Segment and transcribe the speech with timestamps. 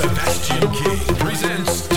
[0.00, 1.89] Sebastian King presents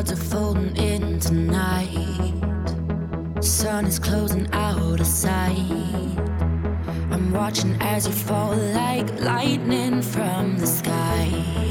[0.00, 1.86] Clouds are folding in tonight.
[3.42, 5.58] Sun is closing out of sight.
[7.10, 11.69] I'm watching as you fall like lightning from the sky.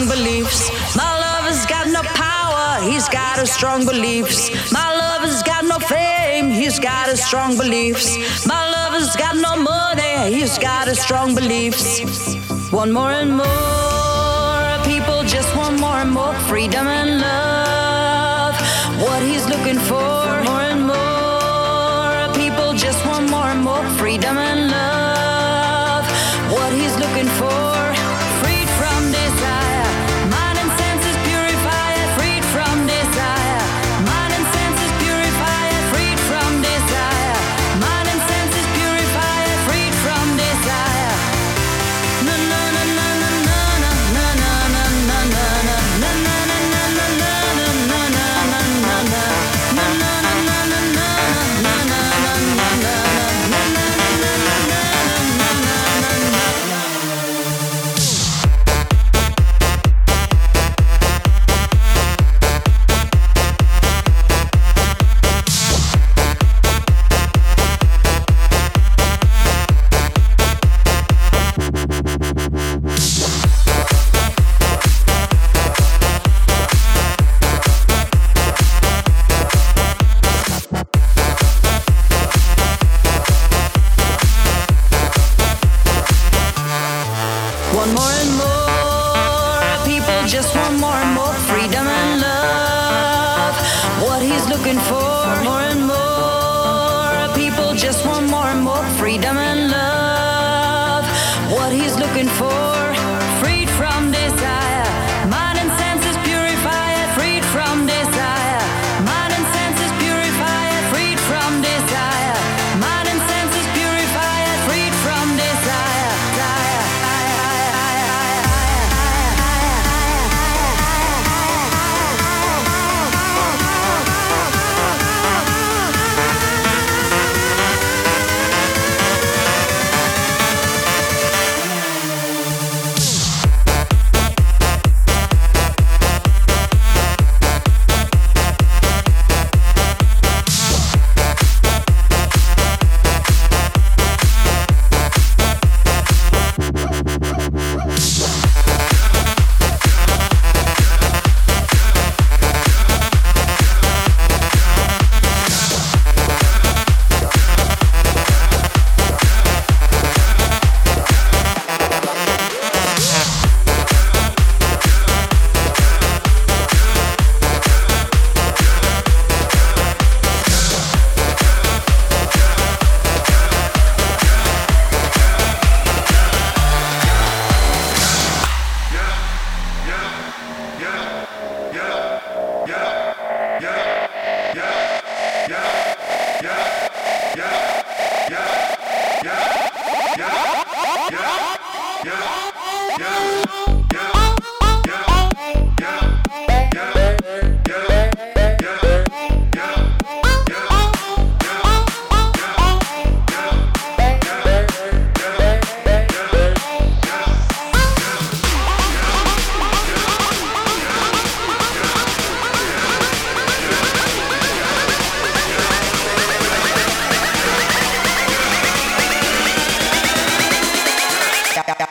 [0.00, 0.70] Strong beliefs.
[0.96, 4.50] My lover's got no power, he's got his strong beliefs.
[4.72, 8.06] My lover's got no fame, he's got his strong beliefs.
[8.46, 12.00] My lover's got no money, he's got a strong beliefs.
[12.72, 18.54] One more and more people just want more and more freedom and love.
[19.02, 24.60] What he's looking for, more and more people just want more and more freedom and
[24.60, 24.69] love.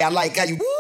[0.10, 0.79] I like how you.